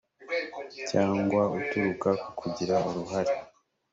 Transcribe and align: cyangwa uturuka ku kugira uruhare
cyangwa 0.89 1.41
uturuka 1.57 2.09
ku 2.21 2.29
kugira 2.39 2.75
uruhare 2.87 3.33